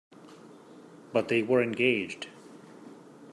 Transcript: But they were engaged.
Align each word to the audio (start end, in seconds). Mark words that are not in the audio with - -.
But 1.13 1.27
they 1.27 1.43
were 1.43 1.61
engaged. 1.61 2.25